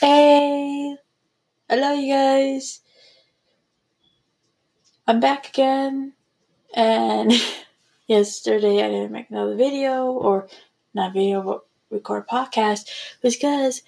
[0.00, 0.96] Hey,
[1.68, 2.80] hello, you guys.
[5.06, 6.14] I'm back again,
[6.74, 7.32] and
[8.08, 10.48] yesterday I didn't make another video, or
[10.94, 12.88] not video, but record podcast,
[13.20, 13.82] because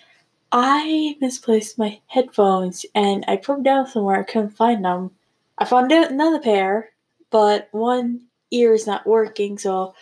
[0.52, 4.20] I misplaced my headphones and I put them down somewhere.
[4.20, 5.10] I couldn't find them.
[5.58, 6.90] I found another pair,
[7.30, 9.94] but one ear is not working, so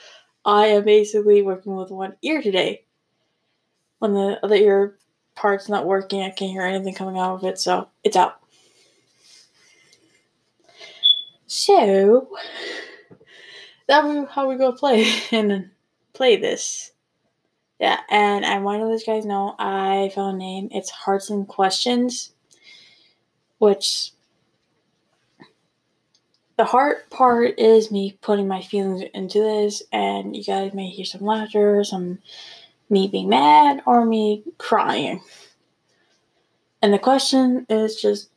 [0.44, 2.84] I am basically working with one ear today.
[3.98, 4.96] When the other ear
[5.34, 8.38] part's not working, I can't hear anything coming out of it, so it's out.
[11.46, 12.28] So
[13.86, 15.70] that's how we go play and
[16.12, 16.92] play this.
[17.78, 20.68] Yeah, and I want to let you guys know I found a name.
[20.70, 22.32] It's Hearts and Questions,
[23.58, 24.12] which
[26.56, 31.04] the heart part is me putting my feelings into this, and you guys may hear
[31.04, 32.20] some laughter, some
[32.92, 35.20] me being mad, or me crying.
[36.82, 38.28] And the question is just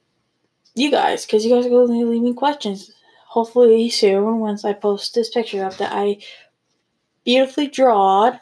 [0.76, 2.92] you guys, because you guys are going to leave me questions.
[3.28, 6.18] Hopefully soon, once I post this picture up that I
[7.26, 8.40] beautifully drawed.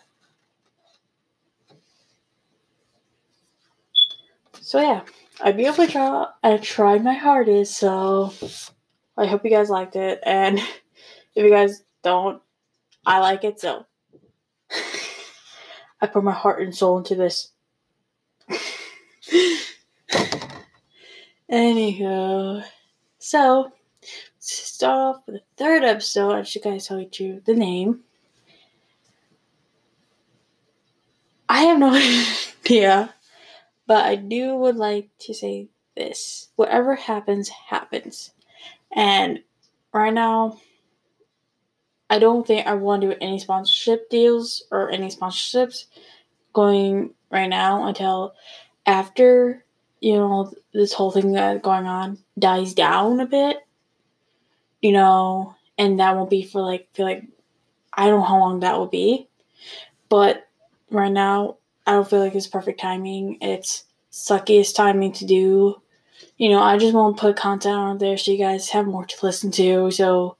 [4.61, 5.01] So yeah,
[5.41, 6.27] I beautifully draw.
[6.43, 8.33] I tried my hardest, so
[9.17, 10.19] I hope you guys liked it.
[10.23, 10.59] And
[11.35, 12.41] if you guys don't,
[13.05, 13.85] I like it so.
[16.03, 17.51] I put my heart and soul into this.
[21.49, 22.61] Anywho,
[23.19, 23.71] so
[24.37, 28.01] start off with the third episode, I should guys tell you the name.
[31.47, 31.93] I have no
[32.65, 33.13] idea,
[33.87, 38.31] but I do would like to say this: whatever happens, happens.
[38.91, 39.39] And
[39.93, 40.59] right now,
[42.13, 45.85] I don't think I want to do any sponsorship deals or any sponsorships
[46.53, 48.35] going right now until
[48.85, 49.65] after
[49.99, 53.57] you know this whole thing that's going on dies down a bit.
[54.79, 57.23] You know, and that won't be for like feel like
[57.91, 59.27] I don't know how long that will be,
[60.07, 60.47] but
[60.91, 61.57] right now
[61.87, 63.39] I don't feel like it's perfect timing.
[63.41, 65.81] It's suckiest timing to do
[66.37, 69.05] you know, I just want to put content out there so you guys have more
[69.05, 69.91] to listen to.
[69.91, 70.37] So,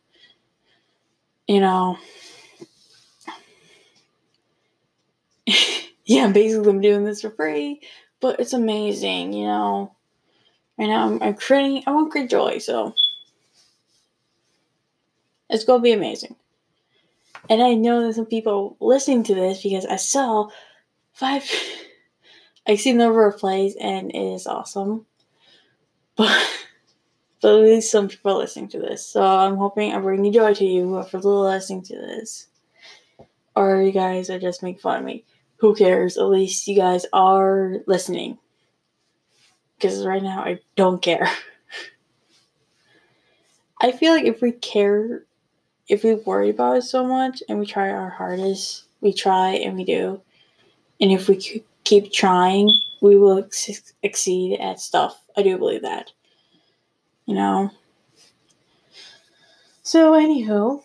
[1.47, 1.97] you know,
[6.05, 7.81] yeah, basically I'm doing this for free,
[8.19, 9.95] but it's amazing, you know.
[10.77, 12.95] Right now I'm, I'm creating, I want to create joy, so
[15.49, 16.35] it's going to be amazing.
[17.49, 20.49] And I know there's some people listening to this because I saw
[21.13, 21.43] five,
[22.67, 25.05] I see the number of plays and it is awesome.
[26.15, 26.49] But,
[27.43, 29.05] but at least some people are listening to this.
[29.05, 32.47] So I'm hoping I'm bringing joy to you for listening to this.
[33.53, 35.25] Or you guys are just making fun of me.
[35.57, 36.17] Who cares?
[36.17, 38.37] At least you guys are listening.
[39.75, 41.29] Because right now I don't care.
[43.81, 45.25] I feel like if we care,
[45.89, 49.75] if we worry about it so much and we try our hardest, we try and
[49.75, 50.21] we do.
[51.01, 52.69] And if we keep trying,
[53.01, 55.21] we will ex- exceed at stuff.
[55.35, 56.13] I do believe that.
[57.25, 57.71] You know?
[59.81, 60.81] So, anywho,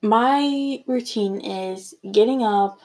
[0.00, 2.80] my routine is getting up,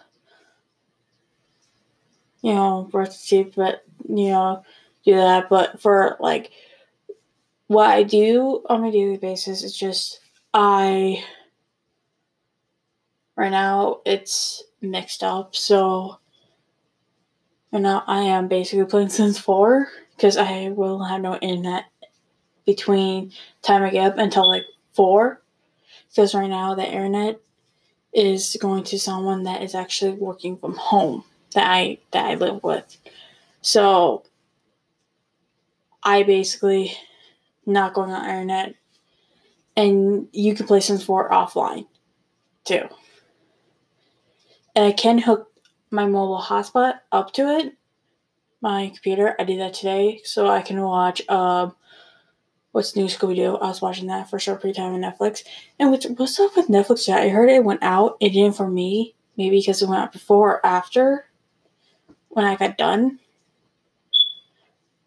[2.41, 4.63] you know, brush teeth, but, you know,
[5.03, 5.49] do that.
[5.49, 6.51] But for like,
[7.67, 10.19] what I do on a daily basis is just,
[10.53, 11.23] I,
[13.35, 15.55] right now, it's mixed up.
[15.55, 16.19] So
[17.71, 21.85] and now I am basically playing Sims 4 because I will have no internet
[22.65, 25.41] between time I get up until like 4.
[26.09, 27.39] Because right now the internet
[28.13, 31.23] is going to someone that is actually working from home
[31.53, 32.97] that I that I live with.
[33.61, 34.23] So
[36.01, 36.93] I basically
[37.65, 38.75] not going on internet
[39.75, 41.85] and you can play Sims 4 offline
[42.63, 42.87] too.
[44.73, 45.51] And I can hook
[45.91, 47.73] my mobile hotspot up to it,
[48.61, 49.35] my computer.
[49.39, 51.75] I did that today so I can watch um
[52.71, 53.57] what's new Scooby Doo.
[53.57, 55.43] I was watching that for short period of time on Netflix.
[55.79, 57.07] And what's what's up with Netflix?
[57.07, 58.17] Yeah, I heard it went out.
[58.19, 59.15] It didn't for me.
[59.37, 61.25] Maybe because it went out before or after
[62.29, 63.19] when I got done.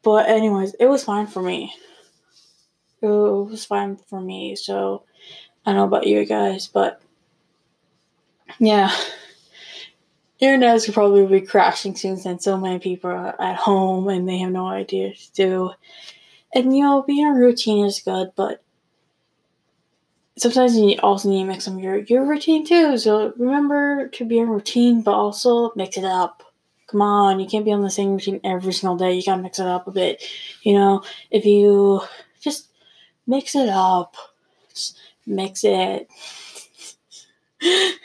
[0.03, 1.75] But anyways, it was fine for me.
[3.03, 4.57] It was fine for me.
[4.57, 5.05] So
[5.67, 7.03] I don't know about you guys, but
[8.59, 8.93] yeah
[10.41, 14.39] internet is probably be crashing soon since so many people are at home and they
[14.39, 15.71] have no idea to do.
[16.55, 18.63] And you know, being a routine is good, but
[20.39, 22.97] sometimes you also need to mix some your your routine too.
[22.99, 26.43] So remember to be in routine, but also mix it up.
[26.89, 29.13] Come on, you can't be on the same routine every single day.
[29.13, 30.25] You gotta mix it up a bit.
[30.63, 32.01] You know, if you
[32.41, 32.69] just
[33.27, 34.17] mix it up,
[34.75, 36.09] just mix it.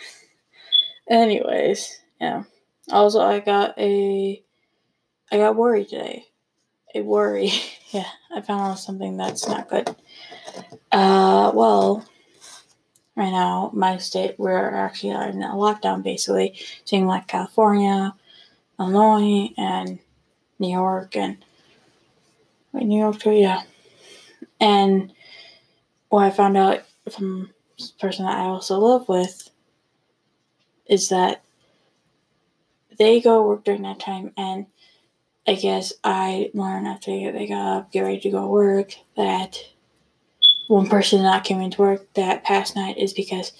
[1.10, 2.44] Anyways, yeah.
[2.92, 4.42] Also, I got a,
[5.32, 6.26] I got worried today.
[6.94, 7.52] A worry.
[7.92, 9.90] yeah, I found out something that's not good.
[10.92, 12.06] Uh, well,
[13.16, 18.14] right now, my state, we're actually in a lockdown basically, seeing like California,
[18.80, 20.00] Illinois, and
[20.60, 21.44] New York, and
[22.74, 23.64] New York too, yeah.
[24.60, 25.12] And
[26.10, 27.52] what I found out from
[28.00, 29.50] person that I also live with
[30.88, 31.44] is that
[32.98, 34.68] they go work during that time, and
[35.48, 39.60] I guess I learned after they got up, get ready to go work, that
[40.68, 43.52] one person that came into work that past night is because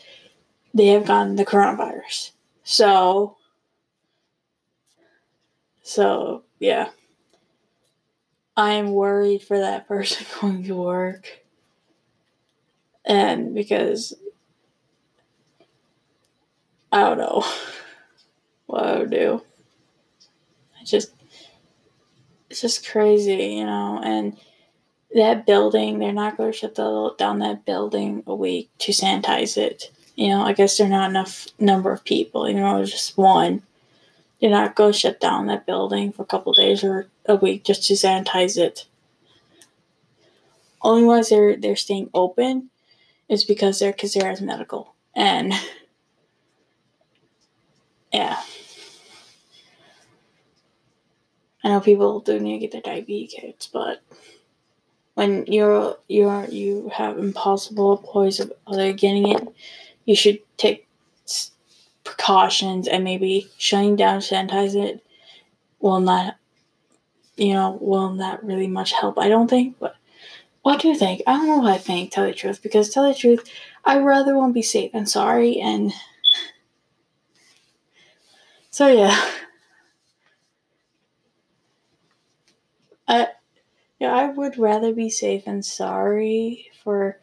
[0.74, 2.32] they have gotten the coronavirus.
[2.64, 3.38] So,
[5.84, 6.90] so yeah,
[8.58, 11.44] I'm worried for that person going to work,
[13.06, 14.14] and because
[16.92, 17.46] I don't know
[18.66, 19.42] what I would do.
[20.86, 21.12] Just,
[22.50, 24.38] it's just crazy, you know, and
[25.16, 29.58] that building, they're not going to shut the, down that building a week to sanitize
[29.58, 29.92] it.
[30.16, 32.48] You know, I guess there's not enough number of people.
[32.48, 33.64] You know, just one.
[34.40, 37.64] They're not going to shut down that building for a couple days or a week
[37.64, 38.86] just to sanitize it.
[40.82, 42.70] Only ones they're they're staying open
[43.28, 45.54] is because they're because they're as medical and
[48.14, 48.40] yeah.
[51.66, 54.02] I know people do need to get their diabetes but
[55.16, 59.48] when you're you're you have impossible employees of other getting it,
[60.06, 60.88] you should take
[62.04, 65.04] precautions and maybe shutting down sanitize it
[65.80, 66.38] will not
[67.36, 69.96] you know will not really much help i don't think but
[70.62, 71.22] what do you think?
[71.28, 73.50] I don't know what i think tell the truth because tell the truth
[73.84, 75.92] i rather won't be safe and sorry and
[78.70, 79.20] so yeah
[83.08, 83.28] i
[84.06, 87.18] yeah, I would rather be safe and sorry for,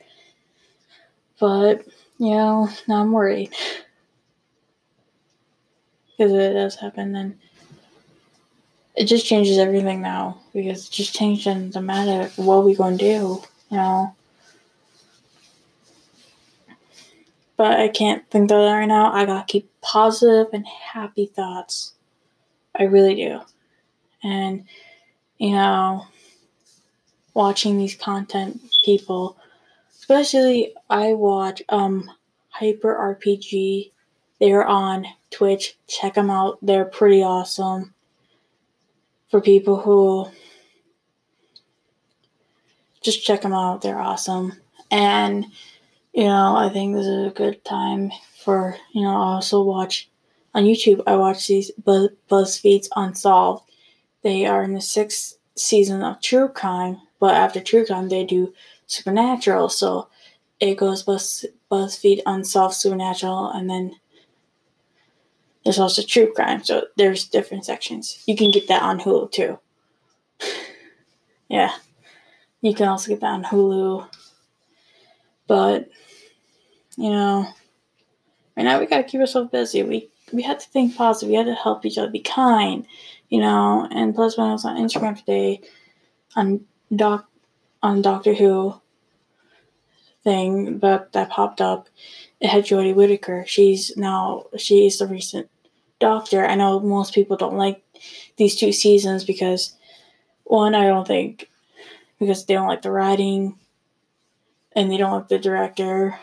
[1.38, 1.86] but
[2.18, 3.50] you know, now I'm worried
[6.10, 7.12] because if it does happen.
[7.12, 7.38] Then
[8.96, 12.96] it just changes everything now because it just changed the matter of what we're gonna
[12.96, 14.14] do, you know.
[17.56, 19.12] But I can't think of that right now.
[19.12, 21.92] I gotta keep positive and happy thoughts.
[22.74, 23.40] I really do,
[24.24, 24.64] and
[25.38, 26.06] you know
[27.34, 29.36] watching these content people.
[29.90, 32.10] Especially I watch um
[32.48, 33.92] Hyper RPG.
[34.40, 35.78] They're on Twitch.
[35.86, 36.58] Check them out.
[36.60, 37.94] They're pretty awesome.
[39.30, 40.28] For people who
[43.02, 43.82] just check them out.
[43.82, 44.52] They're awesome.
[44.90, 45.46] And
[46.12, 48.10] you know, I think this is a good time
[48.44, 50.10] for, you know, I also watch
[50.54, 51.02] on YouTube.
[51.06, 53.64] I watch these Buzz- BuzzFeed's Unsolved.
[54.22, 58.52] They are in the sixth season of True Crime but after True Crime, they do
[58.88, 59.68] Supernatural.
[59.68, 60.08] So
[60.58, 63.94] it goes Buzz, BuzzFeed Unsolved Supernatural, and then
[65.62, 66.64] there's also True Crime.
[66.64, 68.20] So there's different sections.
[68.26, 69.60] You can get that on Hulu too.
[71.48, 71.70] yeah.
[72.60, 74.08] You can also get that on Hulu.
[75.46, 75.90] But,
[76.96, 77.46] you know,
[78.56, 79.84] right now we gotta keep ourselves busy.
[79.84, 81.28] We we have to think positive.
[81.28, 82.84] We have to help each other, be kind,
[83.28, 83.86] you know.
[83.92, 85.60] And plus, when I was on Instagram today,
[86.34, 87.28] on doc
[87.82, 88.80] on Doctor Who
[90.24, 91.88] thing that that popped up,
[92.40, 93.44] it had Jodie Whittaker.
[93.46, 95.50] She's now she is the recent
[95.98, 96.44] Doctor.
[96.44, 97.82] I know most people don't like
[98.36, 99.74] these two seasons because
[100.44, 101.48] one, I don't think
[102.18, 103.58] because they don't like the writing
[104.72, 106.18] and they don't like the director.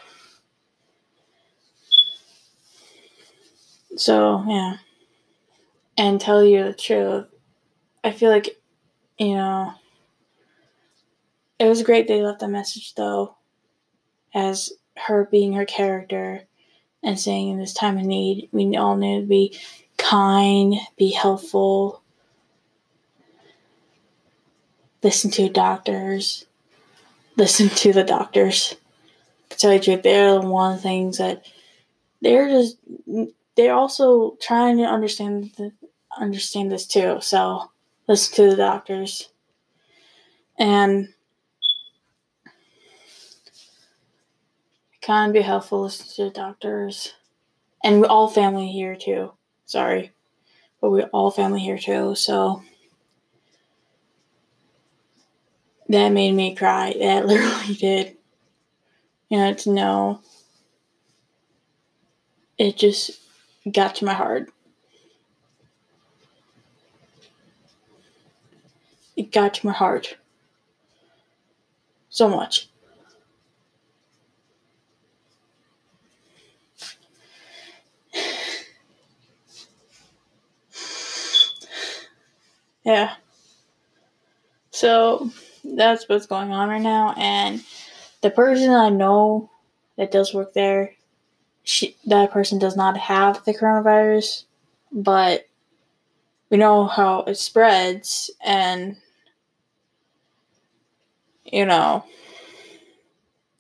[3.96, 4.78] So yeah.
[5.98, 7.26] And tell you the truth,
[8.04, 8.58] I feel like
[9.18, 9.74] you know
[11.60, 13.36] it was great they left a message though,
[14.34, 16.44] as her being her character
[17.04, 19.58] and saying in this time of need, we all need to be
[19.98, 22.02] kind, be helpful,
[25.04, 26.46] listen to doctors,
[27.36, 28.76] listen to the doctors.
[29.58, 31.46] Truth, they're the one things that
[32.22, 32.78] they're just
[33.56, 35.74] they're also trying to understand the,
[36.18, 37.18] understand this too.
[37.22, 37.70] So
[38.08, 39.30] listen to the doctors.
[40.58, 41.10] And
[45.10, 47.16] kind be helpful, listen to doctors.
[47.84, 49.32] And we all family here too.
[49.66, 50.12] Sorry.
[50.80, 52.62] But we're all family here too, so
[55.88, 56.94] that made me cry.
[57.00, 58.18] That literally did.
[59.30, 60.22] You know, to know
[62.60, 63.20] it just
[63.72, 64.52] got to my heart.
[69.18, 70.18] It got to my heart
[72.10, 72.69] so much.
[82.90, 83.14] Yeah.
[84.72, 85.30] So
[85.64, 87.14] that's what's going on right now.
[87.16, 87.64] And
[88.22, 89.52] the person I know
[89.96, 90.96] that does work there,
[91.64, 94.46] she, that person does not have the coronavirus,
[94.92, 95.48] but
[96.50, 98.98] we know how it spreads and
[101.46, 102.04] you know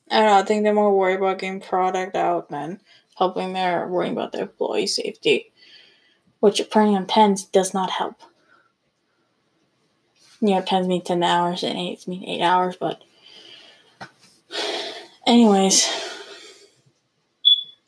[0.09, 2.79] I don't know, I think they're more worried about getting product out than
[3.15, 5.51] helping their worrying about their employee safety.
[6.39, 8.15] Which printing on tens does not help.
[10.41, 13.01] You know, tens mean ten hours and eight mean eight hours, but
[15.27, 15.87] anyways.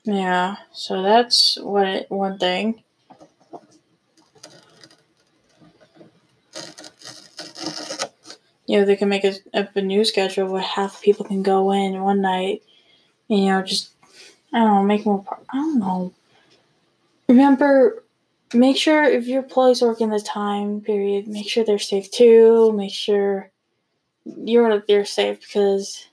[0.04, 2.84] Yeah, so that's what it, one thing.
[8.72, 12.02] you know, they can make a, a new schedule where half people can go in
[12.02, 12.64] one night,
[13.28, 13.90] you know, just,
[14.54, 16.14] I don't know, make more, I don't know.
[17.28, 18.02] Remember,
[18.54, 22.72] make sure if your employees work in the time period, make sure they're safe too.
[22.74, 23.52] Make sure
[24.26, 26.08] you're they're safe because,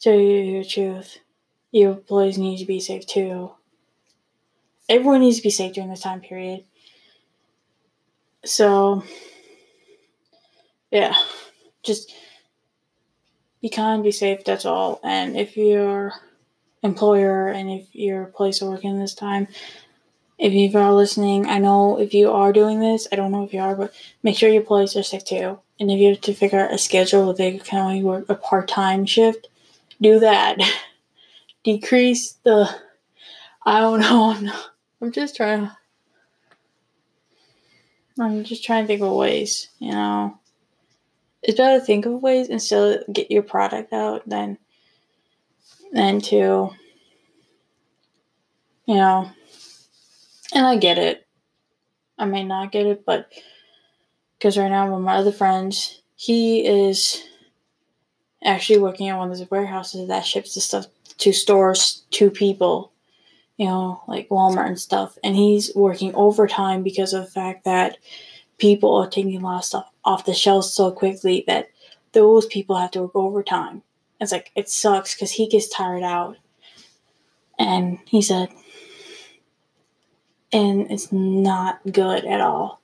[0.00, 1.18] to tell you the truth,
[1.72, 3.52] your employees need to be safe too.
[4.88, 6.64] Everyone needs to be safe during this time period.
[8.44, 9.02] So,
[10.92, 11.16] yeah,
[11.82, 12.14] just
[13.60, 15.00] be kind, be safe, that's all.
[15.02, 16.12] And if your
[16.82, 19.48] employer and if your place of working in this time,
[20.38, 23.52] if you are listening, I know if you are doing this, I don't know if
[23.52, 25.58] you are, but make sure your employees are safe too.
[25.78, 28.34] And if you have to figure out a schedule where they can only work a
[28.34, 29.48] part time shift,
[30.00, 30.58] do that.
[31.64, 32.68] Decrease the.
[33.64, 34.30] I don't know.
[34.30, 34.70] I'm not.
[35.00, 35.76] I'm just trying to.
[38.18, 40.38] I'm just trying to think of ways, you know
[41.46, 44.58] it's better to think of ways and still get your product out than
[45.92, 46.70] than to
[48.86, 49.30] you know
[50.54, 51.26] and I get it.
[52.18, 53.30] I may not get it, but
[54.38, 57.22] because right now with my other friends, he is
[58.44, 60.86] actually working at one of those warehouses that ships the stuff
[61.18, 62.92] to stores to people,
[63.56, 65.18] you know, like Walmart and stuff.
[65.24, 67.98] And he's working overtime because of the fact that
[68.58, 71.68] people are taking a lot of stuff off the shelves so quickly that
[72.12, 73.82] those people have to work overtime.
[74.20, 76.36] It's like it sucks because he gets tired out.
[77.58, 78.48] And he said,
[80.56, 82.80] and it's not good at all.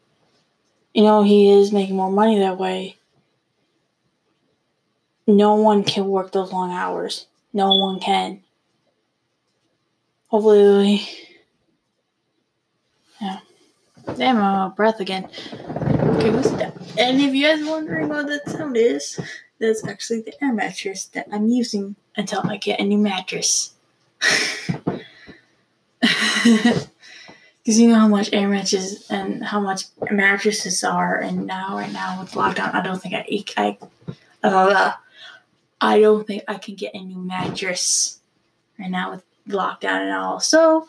[0.92, 2.98] You know, he is making more money that way.
[5.26, 7.26] No one can work those long hours.
[7.54, 8.42] No one can.
[10.28, 11.00] Hopefully,
[13.20, 13.40] yeah.
[14.16, 15.30] Damn, I'm out of breath again.
[15.52, 16.76] Okay, what's that?
[16.98, 19.18] And if you guys are wondering what that sound is,
[19.58, 23.72] that's actually the air mattress that I'm using until I get a new mattress.
[27.62, 31.92] Because you know how much air mattresses and how much mattresses are, and now right
[31.92, 33.78] now with lockdown, I don't think I I
[34.42, 34.92] uh,
[35.80, 38.20] I don't think I can get a new mattress
[38.78, 40.40] right now with lockdown and all.
[40.40, 40.88] So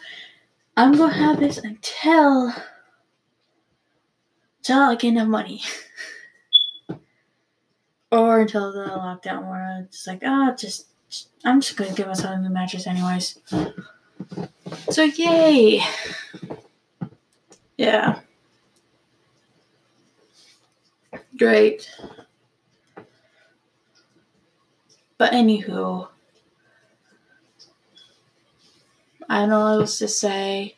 [0.76, 2.54] I'm gonna have this until
[4.58, 5.62] until I get enough money.
[8.14, 10.86] or until the lockdown where it's like, oh, just,
[11.44, 13.40] I'm just gonna give myself a new mattress anyways.
[14.92, 15.82] So, yay!
[17.84, 18.20] Yeah.
[21.38, 21.90] Great.
[25.18, 26.08] But anywho,
[29.28, 30.76] I don't know what else to say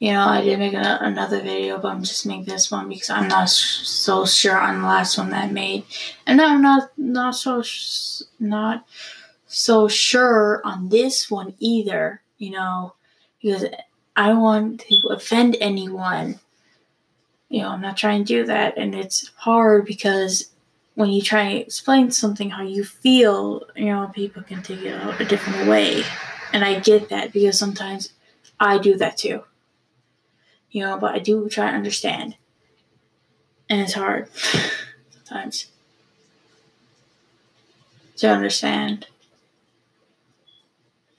[0.00, 3.10] you know, I did make a, another video, but I'm just making this one because
[3.10, 5.84] I'm not so sure on the last one that I made,
[6.26, 7.62] and I'm not not so
[8.40, 8.86] not
[9.46, 12.22] so sure on this one either.
[12.38, 12.94] You know,
[13.42, 13.66] because
[14.20, 16.40] I want to offend anyone.
[17.48, 20.50] You know, I'm not trying to do that, and it's hard because
[20.94, 25.20] when you try to explain something how you feel, you know, people can take it
[25.20, 26.04] a different way,
[26.52, 28.12] and I get that because sometimes
[28.58, 29.44] I do that too
[30.70, 32.36] you know, but I do try to understand.
[33.68, 34.28] And it's hard
[35.10, 35.66] sometimes
[38.16, 39.06] to understand.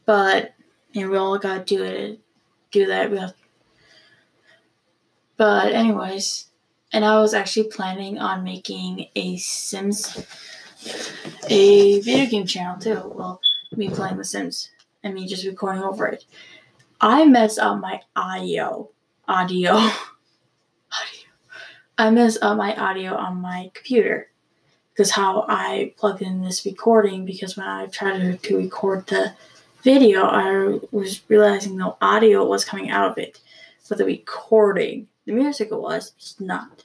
[0.06, 0.54] but
[0.92, 2.20] you know, we all gotta do it,
[2.72, 3.12] do that.
[3.12, 3.34] We have,
[5.38, 6.48] but anyways,
[6.94, 10.26] and I was actually planning on making a Sims,
[11.48, 13.14] a video game channel too.
[13.16, 13.40] Well,
[13.76, 14.70] me playing The Sims
[15.04, 16.26] and me just recording over it.
[17.00, 18.90] I messed up my audio,
[19.28, 19.92] audio, audio.
[21.98, 24.30] I messed up my audio on my computer
[24.94, 29.34] because how I plugged in this recording because when I tried to, to record the
[29.84, 33.40] video, I was realizing no audio was coming out of it,
[33.90, 36.84] but the recording, the music it was, it's not.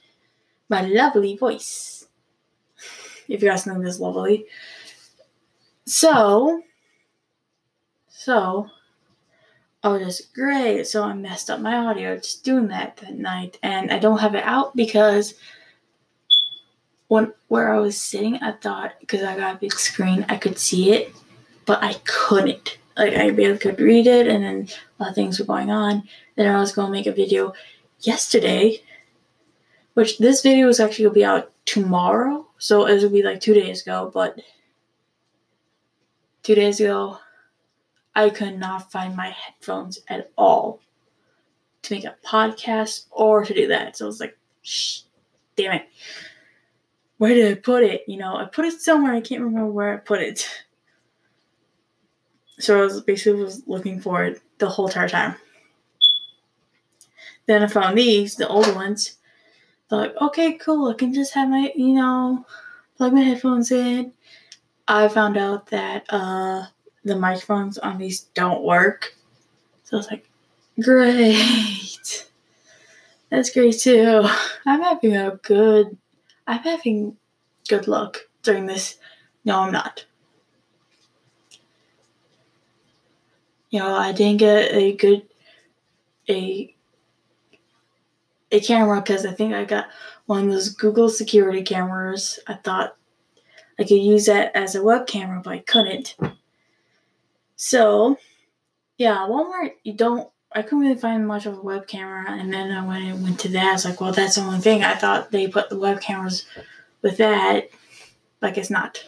[0.69, 2.07] My lovely voice.
[3.27, 4.45] If you guys know this lovely.
[5.85, 6.61] So,
[8.09, 8.69] so,
[9.83, 10.85] I was just great.
[10.85, 14.35] So I messed up my audio just doing that that night, and I don't have
[14.35, 15.35] it out because
[17.07, 20.57] when where I was sitting, I thought because I got a big screen, I could
[20.57, 21.15] see it,
[21.65, 22.77] but I couldn't.
[22.97, 24.67] Like I barely could read it, and then
[24.99, 26.03] a lot of things were going on.
[26.35, 27.53] Then I was going to make a video
[27.99, 28.81] yesterday,
[29.93, 33.53] which this video is actually gonna be out tomorrow, so it will be like two
[33.53, 34.11] days ago.
[34.13, 34.39] But
[36.43, 37.19] two days ago,
[38.15, 40.81] I could not find my headphones at all
[41.83, 43.97] to make a podcast or to do that.
[43.97, 45.01] So I was like, Shh,
[45.55, 45.87] damn it
[47.17, 48.03] where did I put it?
[48.07, 49.13] You know, I put it somewhere.
[49.13, 50.47] I can't remember where I put it.
[52.59, 55.35] So I was basically was looking for it the whole entire time.
[57.45, 59.17] Then I found these, the old ones.
[59.89, 60.89] They're like, okay, cool.
[60.89, 62.45] I can just have my, you know,
[62.97, 64.13] plug my headphones in.
[64.87, 66.65] I found out that uh,
[67.03, 69.15] the microphones on these don't work.
[69.83, 70.29] So I was like,
[70.81, 72.29] great.
[73.29, 74.25] That's great too.
[74.65, 75.97] I'm having a good
[76.47, 77.17] I'm having
[77.67, 78.97] good luck during this.
[79.43, 80.05] No, I'm not.
[83.69, 85.23] You know, I didn't get a good
[86.29, 86.73] a
[88.51, 89.87] a camera because I think I got
[90.25, 92.39] one of those Google security cameras.
[92.47, 92.95] I thought
[93.79, 96.15] I could use that as a web camera, but I couldn't.
[97.55, 98.17] So,
[98.97, 102.71] yeah, Walmart, you don't I couldn't really find much of a web camera, and then
[102.71, 104.83] I went and went to that, I was like, well, that's the only thing.
[104.83, 106.45] I thought they put the web cameras
[107.01, 107.69] with that,
[108.41, 109.03] like it's not.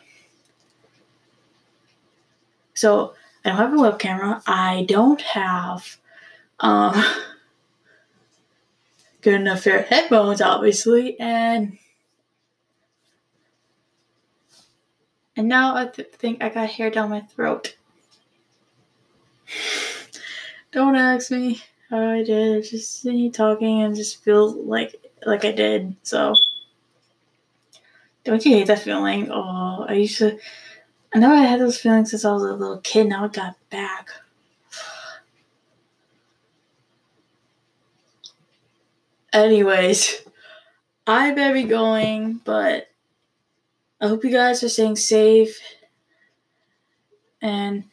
[2.73, 4.41] So I don't have a web camera.
[4.45, 5.97] I don't have
[6.60, 7.04] um,
[9.21, 11.78] good enough pair of headphones, obviously, and
[15.36, 17.75] and now I th- think I got hair down my throat.
[20.71, 22.63] Don't ask me how I did.
[22.63, 25.95] Just me talking and just feel like like I did.
[26.04, 26.36] So
[28.23, 29.32] don't you hate that feeling?
[29.32, 30.38] Oh, I used to.
[31.13, 33.07] I know I had those feelings since I was a little kid.
[33.07, 34.09] Now it got back.
[39.33, 40.21] Anyways,
[41.07, 42.89] I better be going, but
[44.01, 45.59] I hope you guys are staying safe
[47.41, 47.83] and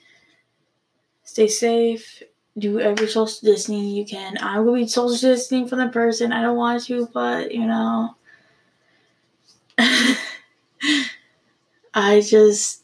[1.24, 2.22] stay safe
[2.59, 4.38] do every social distancing you can.
[4.38, 6.33] I will be social distancing from the person.
[6.33, 8.16] I don't want to, but you know.
[11.94, 12.83] I just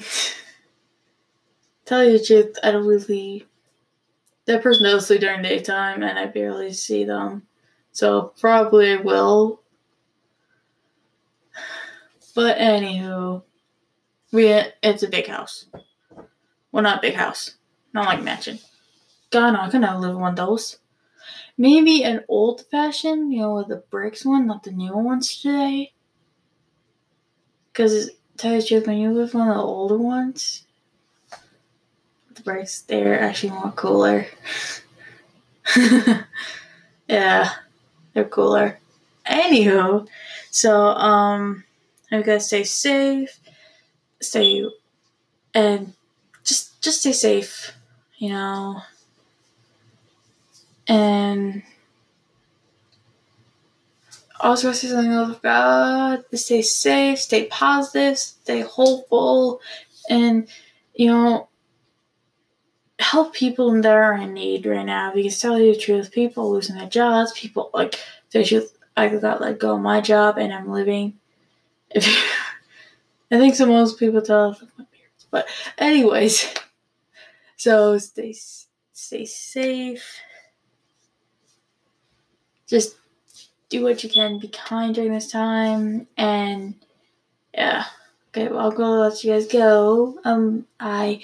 [1.84, 3.46] tell you the truth, I don't really
[4.46, 7.46] that person sleep during daytime and I barely see them.
[7.92, 9.60] So probably will.
[12.34, 13.42] But anywho,
[14.32, 14.46] we
[14.82, 15.66] it's a big house.
[16.70, 17.56] Well not big house.
[17.92, 18.58] Not like mansion.
[19.30, 20.78] God, I could never live in one of those.
[21.58, 25.94] Maybe an old fashioned, you know, with the bricks one, not the new ones today.
[27.72, 30.64] Because, tell you when you live one of the older ones,
[32.34, 34.26] the bricks, they're actually more cooler.
[37.08, 37.50] yeah,
[38.12, 38.78] they're cooler.
[39.26, 40.06] Anywho,
[40.50, 41.64] so, um,
[42.10, 43.40] you guys stay safe,
[44.20, 44.64] stay,
[45.54, 45.94] and
[46.44, 47.72] just, just stay safe,
[48.18, 48.82] you know.
[50.88, 51.62] And
[54.40, 59.60] also say something God, stay safe, stay positive, stay hopeful,
[60.08, 60.48] and
[60.94, 61.48] you know,
[62.98, 65.12] help people that are in need right now.
[65.14, 68.72] Because tell you the truth, people losing their jobs, people like the truth.
[68.96, 71.18] I got let go of my job and I'm living.
[71.90, 72.06] If
[73.30, 74.58] I think so, most people tell
[75.30, 75.46] but
[75.76, 76.54] anyways,
[77.56, 78.34] so stay
[78.92, 80.20] stay safe
[82.66, 82.96] just
[83.68, 86.74] do what you can, be kind during this time, and
[87.54, 87.84] yeah.
[88.28, 90.18] Okay, well, I'll go let you guys go.
[90.24, 91.22] Um, I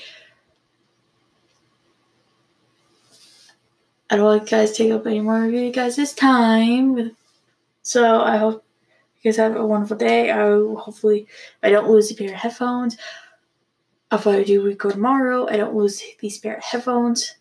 [4.08, 7.16] I don't want you guys take up any more of you guys this time.
[7.82, 8.64] So I hope
[9.20, 10.30] you guys have a wonderful day.
[10.30, 11.26] I hopefully
[11.62, 12.96] I don't lose a pair of headphones.
[14.12, 17.36] If I do record tomorrow, I don't lose these pair of headphones.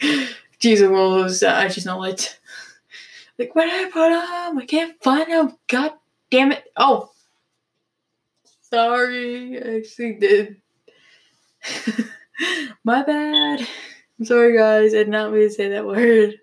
[0.60, 1.58] Jesus, will lose that.
[1.58, 2.38] I just know it.
[3.38, 4.58] Like, where did I put them?
[4.58, 5.56] I can't find them.
[5.68, 5.92] God
[6.30, 6.64] damn it.
[6.76, 7.10] Oh.
[8.62, 9.56] Sorry.
[9.62, 10.56] I actually did.
[12.84, 13.66] My bad.
[14.18, 14.94] I'm sorry, guys.
[14.94, 16.36] I did not mean to say that word.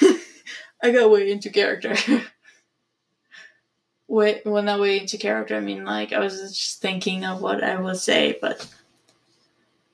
[0.82, 1.96] I got way into character.
[4.08, 5.56] Wait, well, not way into character.
[5.56, 8.68] I mean, like, I was just thinking of what I would say, but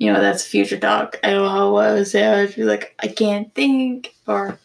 [0.03, 1.21] you know, that's future talk.
[1.23, 2.25] I don't know what I would say.
[2.25, 4.59] I would be like, I can't think, or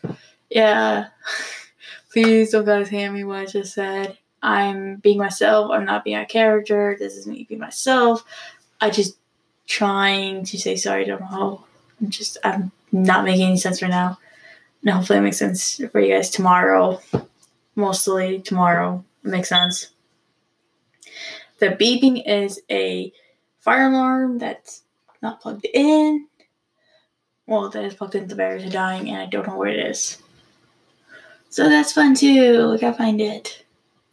[0.49, 1.09] yeah.
[2.11, 4.17] Please don't guys hand me what I just said.
[4.41, 5.69] I'm being myself.
[5.69, 6.95] I'm not being a character.
[6.97, 8.23] This is me being myself.
[8.81, 9.15] I just
[9.67, 11.65] trying to say sorry to know.
[12.01, 14.17] I'm just I'm not making any sense right now.
[14.81, 16.99] And hopefully it makes sense for you guys tomorrow.
[17.75, 19.05] Mostly tomorrow.
[19.23, 19.89] It makes sense.
[21.59, 23.13] The beeping is a
[23.59, 24.81] fire alarm that's
[25.21, 26.27] not plugged in.
[27.45, 29.79] Well, that is plugged in, the batteries are dying, and I don't know where it
[29.79, 30.17] is.
[31.49, 32.73] So that's fun too.
[32.73, 33.63] I gotta find it.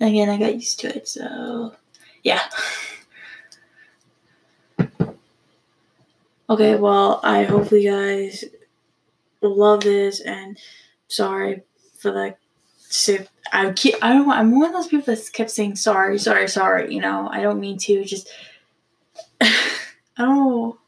[0.00, 1.74] Again, I got used to it, so
[2.22, 2.40] yeah.
[6.48, 8.44] Okay, well, I hope you guys
[9.40, 10.58] love this, and
[11.08, 11.62] sorry
[11.98, 12.36] for the.
[13.52, 13.94] I keep.
[14.02, 14.30] I don't.
[14.30, 16.94] I'm one of those people that kept saying sorry, sorry, sorry.
[16.94, 18.04] You know, I don't mean to.
[18.04, 18.28] Just.
[19.40, 19.52] I
[20.18, 20.78] don't know.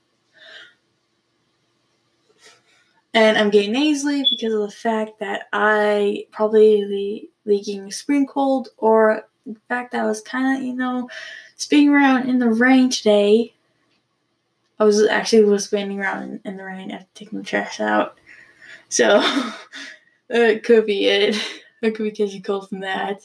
[3.16, 8.68] And I'm getting nasally because of the fact that I probably the leaking spring cold
[8.76, 11.09] or the fact that I was kind of, you know,
[11.57, 13.55] spinning around in the rain today.
[14.79, 18.18] I was actually was spinning around in, the rain after taking the trash out.
[18.90, 19.22] So
[20.29, 21.37] it could be it.
[21.83, 23.20] It could be catching cold from that.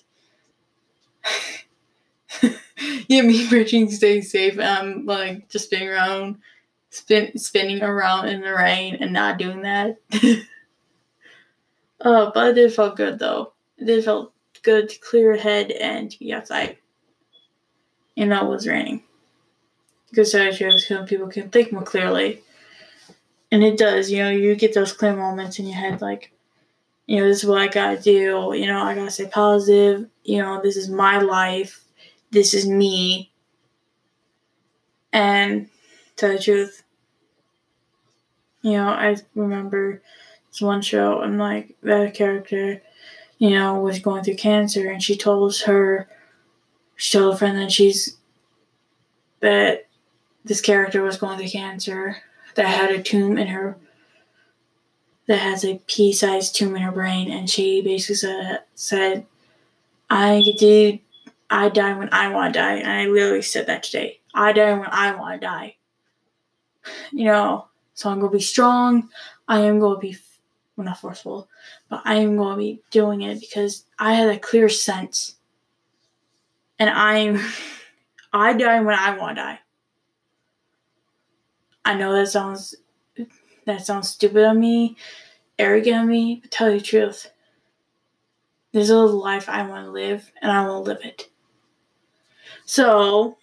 [3.07, 4.59] yeah, me preaching stay safe.
[4.59, 6.37] I'm like just spinning around
[6.91, 9.97] spin, spinning around in the rain and not doing that.
[12.01, 13.53] uh, but it did feel good though.
[13.77, 16.77] It did feel good to clear head and to be outside.
[18.15, 19.03] And it was raining.
[20.09, 22.43] Because so people can think more clearly.
[23.49, 26.31] And it does, you know, you get those clear moments in your head like,
[27.07, 30.41] you know, this is what I gotta do, you know, I gotta stay positive, you
[30.41, 31.83] know, this is my life,
[32.31, 33.31] this is me.
[35.11, 35.69] And
[36.21, 36.83] truth,
[38.61, 40.01] you know, I remember
[40.49, 42.81] this one show and like that character,
[43.37, 46.07] you know, was going through cancer and she told her
[46.95, 48.17] she told a friend that she's
[49.39, 49.87] that
[50.43, 52.17] this character was going through cancer
[52.55, 53.77] that had a tumor in her
[55.27, 59.25] that has a pea-sized tumor in her brain and she basically said, said
[60.09, 60.99] I do
[61.49, 64.19] I die when I want to die and I literally said that today.
[64.33, 65.75] I die when I want to die.
[67.11, 69.09] You know, so I'm to be strong.
[69.47, 70.17] I am to be,
[70.75, 71.47] well, not forceful,
[71.89, 75.35] but I am to be doing it because I had a clear sense.
[76.79, 77.39] And I'm,
[78.33, 79.59] I die when I want to die.
[81.83, 82.75] I know that sounds,
[83.65, 84.97] that sounds stupid of me,
[85.57, 87.31] arrogant of me, but tell you the truth.
[88.71, 91.29] This is a life I want to live, and I will live it.
[92.65, 93.37] So,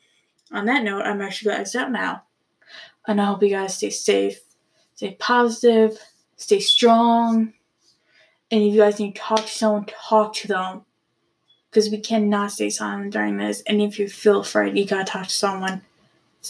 [0.50, 2.22] on that note, I'm actually going to exit out now.
[3.08, 4.38] And I hope you guys stay safe
[4.98, 5.96] stay positive,
[6.36, 7.52] stay strong.
[8.50, 10.82] And if you guys need to talk to someone, talk to them.
[11.70, 13.62] Because we cannot stay silent during this.
[13.68, 15.82] And if you feel afraid, you gotta talk to someone.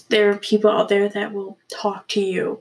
[0.08, 2.60] There are people out there that will talk to you.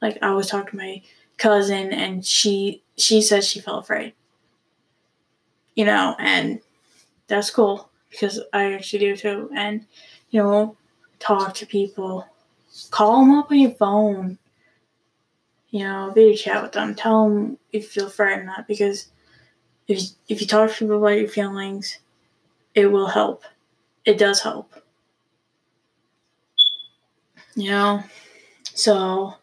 [0.00, 1.02] Like I was talking to my
[1.36, 4.12] cousin and she she said she felt afraid.
[5.74, 6.60] You know, and
[7.26, 9.50] that's cool because I actually do too.
[9.52, 9.86] And
[10.30, 10.76] you know,
[11.18, 12.24] talk to people.
[12.90, 14.38] Call them up on your phone
[15.70, 16.94] you know, video chat with them.
[16.94, 19.08] Tell them if you feel frightened or not, because
[19.86, 21.98] if you, if you talk to people about your feelings,
[22.74, 23.44] it will help.
[24.04, 24.72] It does help.
[27.54, 28.04] You know,
[28.62, 29.34] so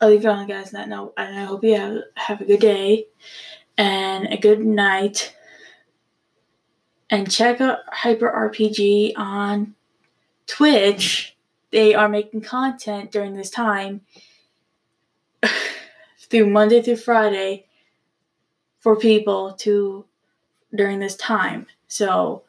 [0.00, 0.70] I'll leave you on, guys.
[0.70, 3.06] That note, and I hope you have have a good day
[3.76, 5.36] and a good night.
[7.10, 9.74] And check out Hyper RPG on
[10.46, 11.33] Twitch.
[11.74, 14.02] They are making content during this time
[16.30, 17.66] through Monday through Friday
[18.78, 20.04] for people to
[20.72, 21.66] during this time.
[21.88, 22.44] So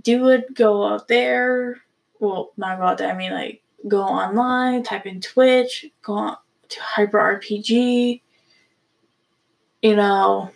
[0.00, 1.82] do it go out there.
[2.20, 3.12] Well, not go out there.
[3.12, 6.36] I mean, like go online, type in Twitch, go on
[6.70, 8.22] to Hyper RPG.
[9.82, 10.50] You know,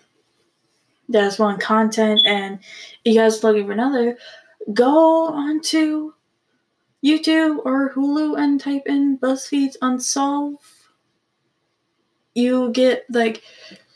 [1.10, 2.58] that's one content, and
[3.04, 4.16] you guys looking for another,
[4.72, 6.14] go onto
[7.06, 10.64] YouTube or Hulu and type in BuzzFeed's Unsolved.
[12.34, 13.42] You get like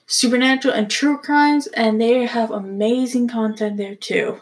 [0.06, 4.40] supernatural and true crimes, and they have amazing content there too.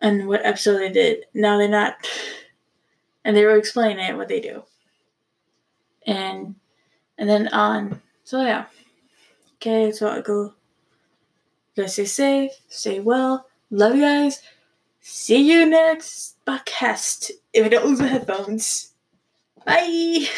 [0.00, 1.26] And what episode they did.
[1.34, 1.94] Now they're not,
[3.24, 4.64] and they were explaining what they do.
[6.06, 6.54] And
[7.18, 8.66] and then on, so yeah.
[9.56, 10.54] Okay, so I go.
[11.74, 13.46] You guys stay safe, stay well.
[13.70, 14.40] Love you guys.
[15.10, 18.92] See you next podcast if I don't lose my headphones.
[19.64, 20.28] Bye.